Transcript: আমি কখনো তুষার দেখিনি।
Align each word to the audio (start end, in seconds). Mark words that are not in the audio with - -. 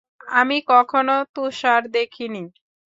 আমি 0.33 0.57
কখনো 0.71 1.15
তুষার 1.35 1.81
দেখিনি। 1.91 2.43